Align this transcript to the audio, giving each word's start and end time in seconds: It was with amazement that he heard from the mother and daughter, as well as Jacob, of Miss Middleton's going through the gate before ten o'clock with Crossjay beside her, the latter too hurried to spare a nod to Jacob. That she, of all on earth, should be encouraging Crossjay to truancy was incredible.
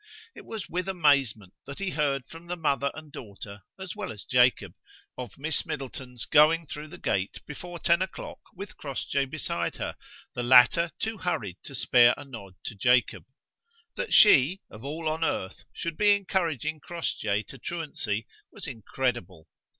It 0.33 0.47
was 0.47 0.67
with 0.67 0.89
amazement 0.89 1.53
that 1.67 1.77
he 1.77 1.91
heard 1.91 2.25
from 2.25 2.47
the 2.47 2.55
mother 2.55 2.89
and 2.95 3.11
daughter, 3.11 3.61
as 3.77 3.95
well 3.95 4.11
as 4.11 4.25
Jacob, 4.25 4.73
of 5.15 5.37
Miss 5.37 5.63
Middleton's 5.63 6.25
going 6.25 6.65
through 6.65 6.87
the 6.87 6.97
gate 6.97 7.39
before 7.45 7.77
ten 7.77 8.01
o'clock 8.01 8.39
with 8.55 8.77
Crossjay 8.77 9.25
beside 9.25 9.75
her, 9.75 9.95
the 10.33 10.41
latter 10.41 10.89
too 10.97 11.19
hurried 11.19 11.57
to 11.65 11.75
spare 11.75 12.15
a 12.17 12.25
nod 12.25 12.55
to 12.63 12.73
Jacob. 12.73 13.25
That 13.95 14.11
she, 14.11 14.61
of 14.71 14.83
all 14.83 15.07
on 15.07 15.23
earth, 15.23 15.65
should 15.71 15.97
be 15.97 16.15
encouraging 16.15 16.79
Crossjay 16.79 17.43
to 17.43 17.59
truancy 17.59 18.25
was 18.51 18.65
incredible. 18.65 19.47